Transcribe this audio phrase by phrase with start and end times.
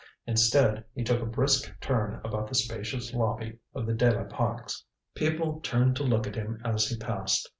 [0.25, 4.83] Instead he took a brisk turn about the spacious lobby of the De la Pax.
[5.13, 7.47] People turned to look at him as he passed.